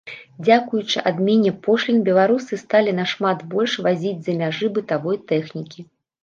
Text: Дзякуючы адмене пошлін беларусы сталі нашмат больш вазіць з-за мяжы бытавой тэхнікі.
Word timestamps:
Дзякуючы 0.45 1.01
адмене 1.09 1.51
пошлін 1.67 1.99
беларусы 2.07 2.59
сталі 2.63 2.95
нашмат 3.01 3.45
больш 3.53 3.77
вазіць 3.89 4.15
з-за 4.21 4.35
мяжы 4.41 4.73
бытавой 4.79 5.21
тэхнікі. 5.35 5.79